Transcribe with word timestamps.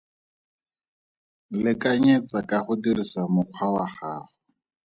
Lekanyetsa 1.63 2.39
ka 2.49 2.57
go 2.65 2.73
dirisa 2.81 3.21
mokgwa 3.33 3.67
wa 3.75 3.85
gago. 3.95 4.31